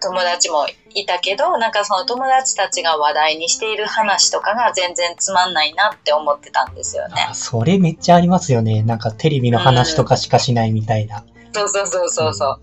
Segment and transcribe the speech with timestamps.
[0.00, 7.26] 友達もいたけど、なんかその友達たちが話題にしている話とかが全然つまんないなって思ってたんですよね。
[7.30, 8.82] あそれめっちゃありますよね。
[8.82, 11.24] なんかテレビの話とかしかしないみたいな。
[11.52, 12.60] そうそうそうそうそ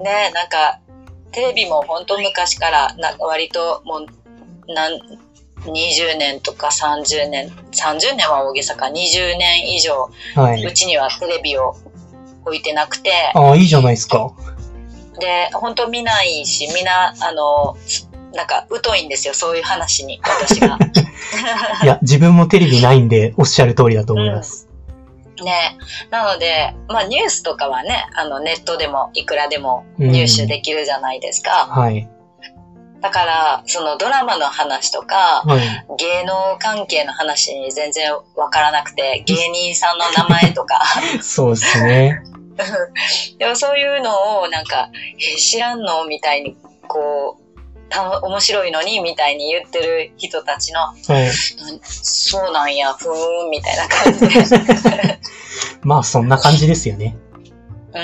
[0.00, 0.02] う。
[0.02, 0.80] ねなんか、
[1.32, 4.92] テレビも本当昔から、な割ともう、なん、
[5.64, 10.64] 20年とか30年、30年は大げさか、20年以上、はい。
[10.64, 11.76] うちにはテレビを
[12.44, 14.32] 置いてなくて、ああ、いいじゃないですか。
[15.18, 17.76] で、本当見ないし、みんな、あの、
[18.34, 20.78] なんか疎いんですよ、そういう話に、私が。
[21.82, 24.68] いや、自分もテレビないんで、おっしゃる通りだと思います。
[25.44, 25.76] ね。
[26.10, 31.66] なので、まあニュースとかはね、あのネットでもいくらでも入手できるじゃないですか。
[31.70, 32.08] はい。
[33.00, 35.60] だから、そのドラマの話とか、はい。
[35.98, 40.82] 芸能関係の話に全然わからなくて、芸人さんの名前とか、
[41.22, 42.22] そうですね。
[43.38, 46.56] でもそういうのをなんか、え知らんのみたいに、
[46.86, 47.48] こう、
[47.88, 51.30] た面白いのにみたいに言ってる人たちの、はい。
[51.82, 55.20] そうなんや、ふーん、みたいな感じで。
[55.82, 57.16] まあ、そんな感じですよね。
[57.94, 58.00] う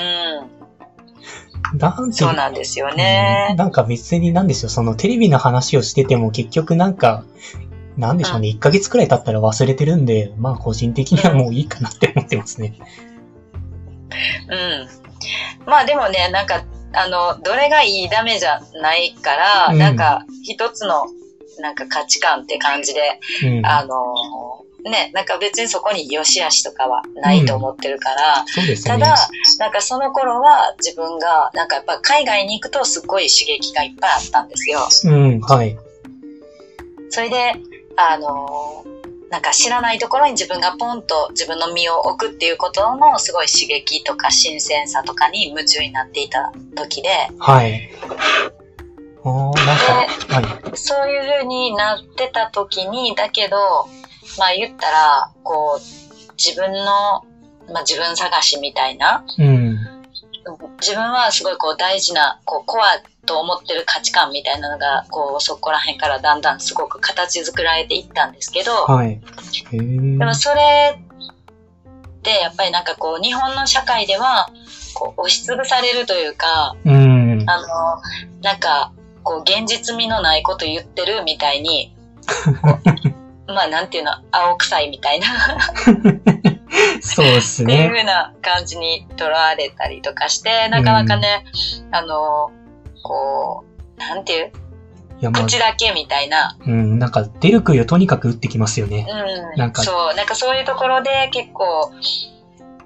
[1.75, 3.53] ん、なんてそうなんですよね。
[3.57, 7.23] なんか別になんでしょう、そのテレビの話をしてても結局なんか、
[7.97, 12.73] なんでしょうね、1ヶ月くらい経ったら忘れてるんで、まあ個人的にはもういいかなって思ってますね。
[12.79, 13.14] うん。
[15.65, 16.63] まあでもね、なんか、
[16.93, 21.05] あの、どれがいいダメじゃないから、うんなんか、一つの、
[21.59, 23.65] なんか価値観って感じで、うん。
[23.65, 23.95] あの、
[24.89, 28.93] ね、なんか別にそこに良し悪しとかはないと思ってるから、そうですね。
[28.93, 29.15] ただ、
[29.59, 34.79] なんかその頃は自分が、なんかやっぱ海外に行くとすっごい刺激がいっぱいあったんですよ。
[35.05, 35.75] うん、はい。
[37.09, 37.53] それで、
[37.97, 38.85] あの
[39.29, 47.09] なんか知らないところに自分がポンと自分の身を置くっていうことのすごい刺激とか新鮮さとかに夢中になっていた時で、
[47.39, 47.89] はい。
[49.23, 49.77] おー、なん
[50.29, 50.77] か、はい。
[50.77, 53.57] そういう風になってた時に、だけど、
[54.37, 56.85] まあ言ったら、こう、自分の、
[57.73, 59.79] まあ自分探しみたいな、うん。
[60.79, 69.21] 自分はすごいこう大事な、こうコアと思ってる価値観みたいなのが、こうそこら辺からだんだんすごく形作られていったんですけど、はい。
[69.71, 74.49] でもそれってやっぱりなんかこう日本の社会では
[74.93, 77.43] こう押しつぶされるというか、うん。
[77.47, 78.91] あの、なんか
[79.23, 81.95] こう現実味のないこと言ってるみたいに、
[83.47, 85.27] まあなんていうの、青臭いみたいな
[87.01, 87.89] そうですっていうね。
[87.89, 91.45] 風な感じに捉われたりとかして、なかなかね、
[91.91, 92.51] あの、
[93.05, 93.63] こ
[93.97, 94.51] う、なんていう、
[95.19, 99.07] いや、まあ、口だけみたいな、うん、なんか出る杭をとにかく打ってきますよね。
[99.53, 101.91] うん、なんかそう、なんかそういうところで結構、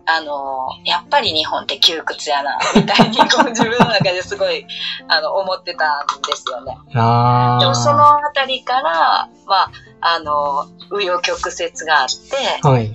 [0.06, 4.66] あの、やっぱり日本って窮屈やな、みたいに こう自分の中ですごい、
[5.07, 6.78] あの、思ってたんですよね。
[6.96, 7.94] あでもそあ。
[7.94, 12.94] のあたりから、まあ、あの、紆余曲折があって、はい。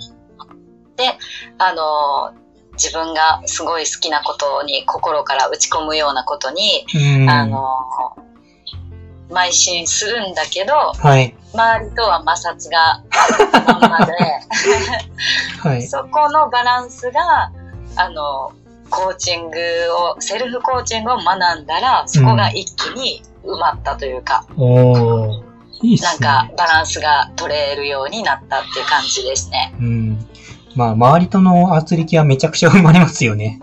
[1.58, 2.43] あの、
[2.74, 7.30] 自分がすごい好きなことに心から打ち込むようなことに、うん。
[7.30, 7.60] あの、
[9.30, 11.34] 邁進するんだけど、はい。
[11.52, 13.02] 周りとは摩擦が
[13.80, 14.12] まんまで、
[15.62, 15.82] はい。
[15.82, 17.50] そこのバランスが、
[17.96, 18.52] あの、
[18.90, 19.58] コーチング
[20.16, 25.54] を、セルフコーチングを学んだら、そこが一気に埋まったというか、おー。
[25.82, 26.02] いいね。
[26.02, 29.74] なんかバランスが取れるようになったっていう感じですね。
[29.80, 30.03] うん。
[30.74, 33.60] まあ、周りとの圧力はめちゃくちゃ生まれますよね。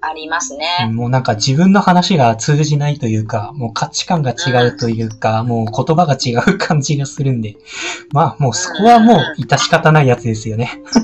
[0.00, 0.66] ありますね。
[0.92, 7.56] もうなんか自分の話が通じないというか、もう価値観が違うというか、もう言葉が違う感じがするんで。
[8.12, 10.82] まあ、もうそこはもう致し方ないやつですよね。
[10.94, 11.02] うん、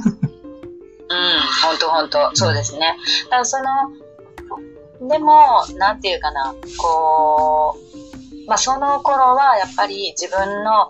[1.68, 2.96] ほんとほんと、そうですね。
[3.24, 10.88] だからその、でも、なんていうかな、こう、まあその頃はやっぱり自分の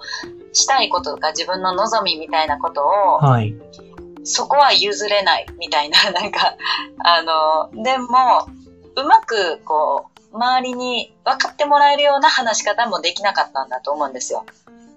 [0.53, 3.55] したいこととか自分の望みみたいなことを、はい。
[4.25, 6.55] そこは譲れないみたいな、 なんか、
[7.05, 8.49] あの、でも、
[8.97, 14.45] うまくこう、周りに分かってもらえるような話し方もできなかったんだと思うんですよ。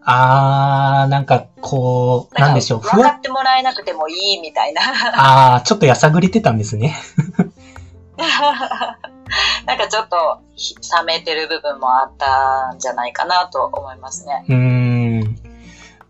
[0.03, 2.79] あー、なんかこう、なんでしょう。
[2.79, 4.81] 分かってもらえなくてもいいみたいな。
[5.57, 6.95] あー、ちょっとやさぐれてたんですね。
[9.65, 14.45] なんかちょっとひ冷めてる部分もあったんじゃないかなと思いますね。
[14.47, 15.16] うーん。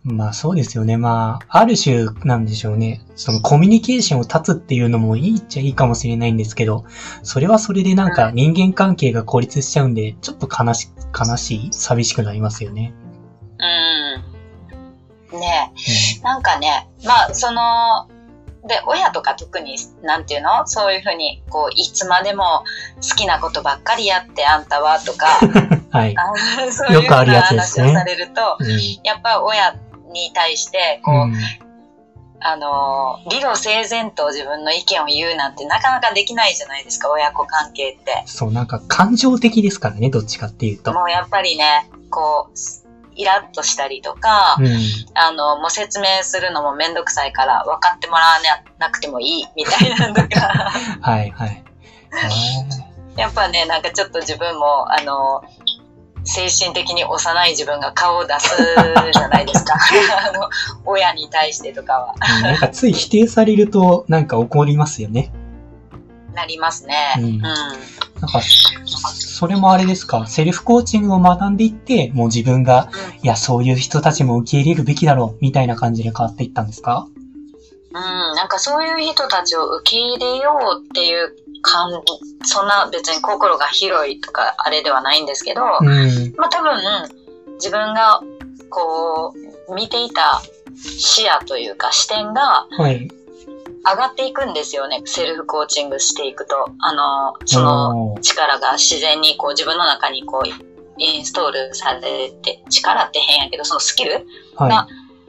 [0.09, 0.95] まあそうですよね。
[0.95, 3.01] まあ、ある種なんでしょうね。
[3.17, 6.85] そのコミュニケーションを断つっていうのもいいっちゃいいかもしれないんですけど、
[7.23, 12.93] それはそれでなんか人間関係が孤立しちゃうんで、ちょっと悲し、悲しい、寂しくなりますよね。
[15.31, 15.39] うん。
[15.39, 18.07] ねえ、なんかね、まあその、
[18.65, 20.67] で、親とか特に、なんていうの？
[20.67, 22.63] そういうふうに、こう、いつまでも
[22.95, 25.27] 好きなことばっかりやって、あんたは、とか、
[25.91, 26.15] はい。
[26.71, 28.67] そういうよくあるやつですねされると、うん
[29.03, 29.73] やっぱ親
[30.17, 31.33] に対して、こう、うん
[32.39, 38.23] あの、理路整然と自分の意見を言うなんてなかなかできないじゃないですか、親子関係って。
[38.25, 40.93] そう、なんか感情的ですからね、どっちかっていうと。
[40.93, 42.53] もうやっぱりね、こう、
[43.15, 44.67] イラッとしたりとか、うん。
[45.15, 48.33] あの、もう説明するのもめんどくさいから分かってもらわ
[48.77, 50.71] なくてもいいみたいなのとか、
[51.01, 51.63] はい、はい。
[53.17, 55.41] やっぱね、なんかちょっと自分も、あの、
[56.27, 58.55] 精神的に幼い自分が顔を出す
[59.13, 59.73] じゃないですか。
[60.27, 60.49] あの、
[60.85, 62.13] 親に対してとかは。
[62.37, 65.31] うんなんかつい否定されると、なんか怒りますよね。
[66.33, 67.15] なりますね。
[67.17, 67.39] うんうん。
[67.41, 67.53] なん
[68.31, 68.41] か、
[68.85, 72.89] それもあれですか、セルフコーチングを学んでいって、もう自分が、
[73.23, 77.07] いや、そういう人たちも受け入れるべきだろう、みたいな感じで変わっていったんですか？
[77.93, 78.03] うん、
[78.35, 86.33] なんかそういう人たちを受け入れようっていう感じ、そんな別に心が広いとかあれではないんですけど、うん。
[86.37, 86.81] まあ多分
[87.55, 88.21] 自分が
[88.69, 89.33] こ
[89.69, 90.41] う見ていた
[90.75, 93.09] 視野というか視点がはい。
[93.89, 95.01] 上がっていくんですよね。
[95.05, 96.71] セルフコーチングしていくと。
[96.79, 100.47] あの、その力が自然にこう自分の中にこう
[100.97, 104.87] インストールされて、力って変やけど、そのスキルは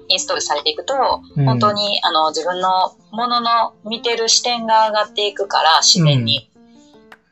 [0.09, 0.95] インストールされていくと、
[1.37, 6.51] 本当にあの自分のものの見てる視点が上がっていくから、自然に。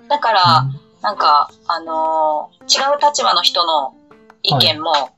[0.08, 0.66] だから、
[1.02, 3.94] なんか、あのー違う立場の人の
[4.42, 5.10] 意見も、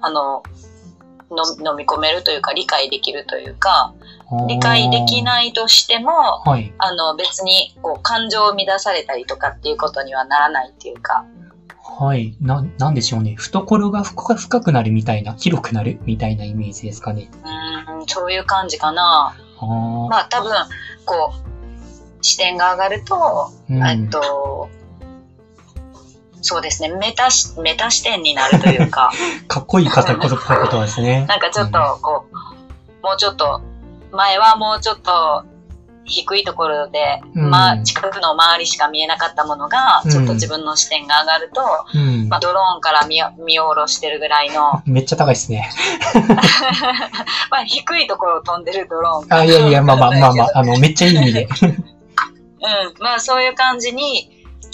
[0.00, 0.42] あの、
[1.30, 3.94] の飲み込めるというか、理解できるというか、
[4.48, 5.22] 理解できい。
[5.22, 6.12] ないとしても、
[6.44, 6.72] はい。
[6.78, 11.24] あの、別に、こう、感情を乱されたりとかっていうことにはならないっていうか、
[11.98, 12.36] はい。
[12.40, 13.34] な、なんでしょうね。
[13.36, 17.30] 懐が深深くなるみたいな、広くなるみたいなイメージですかね。
[17.88, 19.34] うーん、そういう感じかな。
[19.58, 20.52] あーまあ、多分、
[21.06, 24.68] こう、視点が上がると、うんえっと、
[26.42, 29.10] そうですね、メタし、メタ視点になるというか、
[29.48, 31.24] かっこいい方ことかことですね。
[31.30, 32.36] なんかちょっと、こう、
[33.06, 33.60] もうちょっと、
[34.12, 35.44] 前はもうちょっと
[36.06, 41.60] 低いところで、うんまあ、近くの周りしか見えなかったものが、うんちょっと自分の視点が上がると、
[41.94, 45.70] うんまあ、ドローンから見見下ろしてるぐらいの、 めっちゃ高いですね。
[47.50, 49.38] まあ、低いところを飛んでるドローン。
[49.38, 51.48] あ、いやいや、まあまあまあまあ、あの、めっちゃいい意味で。
[51.58, 54.22] うん、まあそういう感じに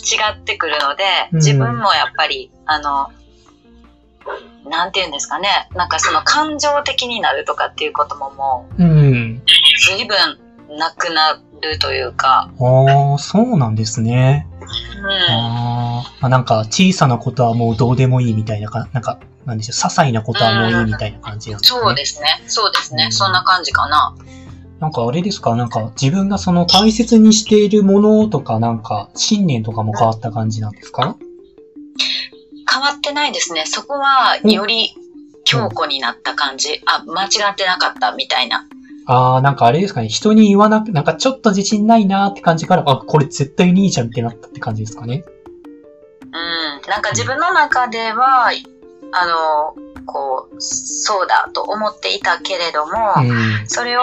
[0.03, 3.11] 違ってくるので、うん自分もやっぱり、あの、
[4.65, 9.37] なんて言うんですかね、なんかその感情的になるとかっていうことももうん。
[9.37, 9.43] う
[9.87, 10.17] 随分
[10.79, 14.47] なくなるというか、ああ、そうなんですね。
[14.99, 21.81] うん、ああ、なんか、小さなことはもうどうでもいいみたいなか、なんか、なんでしょう、些細なことはもういいみたいな感じなんですね。
[21.81, 23.13] そうですね、そうですね、うん。
[23.13, 24.15] そんな感じかな。
[24.81, 25.55] なんかあれですか？
[25.55, 31.15] なんか自分がその大切にしているものとかなんか信念とかも変わった感じなんですか？
[32.69, 34.93] 変わってないですね、そこはより
[35.45, 38.65] 強固になった感じ、あ、間違ってなかったみたいな。
[39.07, 45.25] ああ、なんかあれですかね人に言わなく、なんかちょっと自信ないなーって感じから、あ、これ絶対にいいじゃんってなったって感じですかね。
[46.21, 48.53] うん、なんか自分の中では、
[49.15, 49.75] あの、
[50.07, 53.21] こう、そうだと思っていたけれども、う
[53.65, 53.69] ん。
[53.69, 54.03] それを、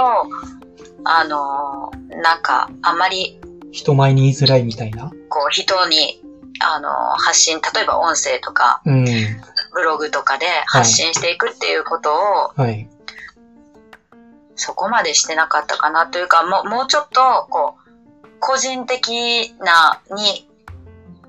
[1.03, 1.91] あの、
[2.21, 3.39] なんか、あまり、
[3.71, 5.11] 人前に言いづらいみたいな？
[5.29, 6.21] こう、人に、
[6.61, 9.05] あの、発信、例えば音声とか、うん。
[9.73, 12.87] ブログとかで発信していくっていうことを、はい。
[14.59, 20.47] そこまでしてなかったかなというか、もう、もうちょっと、こう、個人的な、に、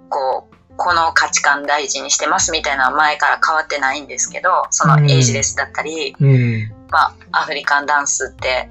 [0.08, 6.72] こう、この価値観大事にしてますみたいな前から変わってないんですけど、そのエイジレスだったり、うん。
[6.90, 8.68] まあ、アフリカンダンスって、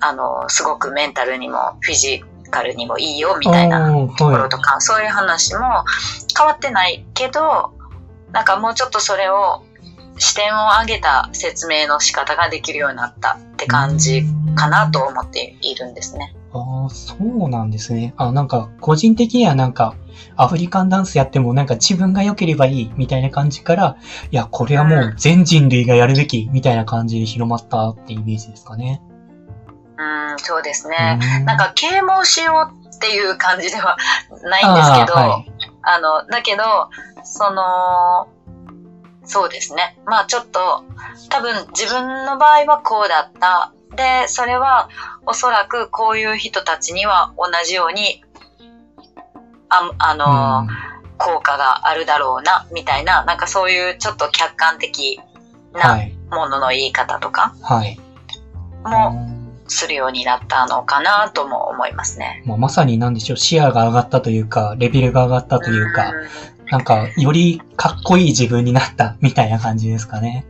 [0.00, 5.84] あの、すごくメンタルにもフィジカルにもいいよみたいなところはとか、そういう話も
[6.36, 7.72] 変わってないけど、
[8.30, 9.64] なんかもうちょっとそれを
[10.18, 16.34] 視点を上げた説明の仕方ができるようになったって感じかなと思っているんですね。
[16.52, 18.12] ああ、そうなんですね。
[18.16, 19.94] あ、なんか、個人的にはなんか、
[20.36, 23.96] アフリカンダンスやってもなんか自分が良ければいいみたいな感じから、
[24.30, 29.00] いや、これはもう全人類がやるべきみたいな感じで広まったってイメージですかね。
[29.96, 31.18] うん、そうですね。
[31.40, 33.96] うんなんか啓蒙しようっていう感じでは
[34.42, 35.52] ないんですけど、あーはい
[35.84, 36.62] あの、だけど、
[37.24, 38.28] その、
[39.24, 39.98] そうですね。
[40.06, 40.84] まあちょっと、
[41.28, 43.72] 多分自分の場合はこうだった。
[43.94, 44.88] で、それは
[45.26, 48.24] おそらくこういう人たちには同じように、
[49.68, 50.66] ああの、
[51.18, 55.20] 効果があるだろうな、みたいな、なんかそういうちょっと客観的。
[55.72, 57.98] ないものの言い方とかはい。
[58.84, 59.28] も、
[59.68, 62.42] するようになったのかなとも思いますね。
[62.44, 66.12] まあ、まさになんでしょう、視野が上がったというか、レベルが上がったというか、
[66.72, 70.46] なんか、よりかっこいい自分になったみたいな感じですかね。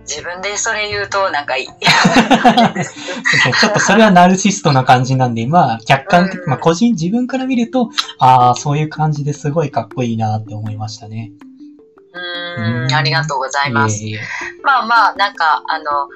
[0.00, 1.66] 自分でそれ言うとなんかいい。
[3.60, 11.30] ちょっとそれはナルシストな感じなんで、まあ、客観的、まあ、個人、自分から見ると、ああ、そういう感じですごいかっこいいなって思いましたね。
[12.56, 14.02] うん、ありがとうございます。
[14.02, 14.20] いえいえ
[14.64, 16.08] まあまあ、なんか、あの、